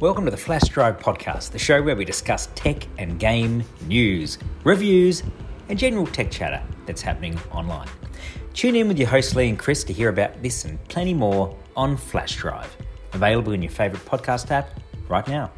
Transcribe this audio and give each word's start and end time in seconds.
Welcome 0.00 0.24
to 0.24 0.30
the 0.30 0.36
Flash 0.38 0.66
Drive 0.70 0.98
Podcast, 0.98 1.50
the 1.50 1.58
show 1.58 1.82
where 1.82 1.94
we 1.94 2.06
discuss 2.06 2.48
tech 2.54 2.86
and 2.96 3.20
game 3.20 3.62
news, 3.86 4.38
reviews, 4.64 5.22
and 5.68 5.78
general 5.78 6.06
tech 6.06 6.30
chatter 6.30 6.62
that's 6.86 7.02
happening 7.02 7.38
online. 7.52 7.86
Tune 8.54 8.76
in 8.76 8.88
with 8.88 8.98
your 8.98 9.08
hosts 9.08 9.36
Lee 9.36 9.50
and 9.50 9.58
Chris 9.58 9.84
to 9.84 9.92
hear 9.92 10.08
about 10.08 10.42
this 10.42 10.64
and 10.64 10.82
plenty 10.88 11.12
more 11.12 11.54
on 11.76 11.98
Flash 11.98 12.36
Drive, 12.36 12.74
available 13.12 13.52
in 13.52 13.60
your 13.60 13.70
favourite 13.70 14.02
podcast 14.06 14.50
app 14.50 14.70
right 15.10 15.28
now. 15.28 15.52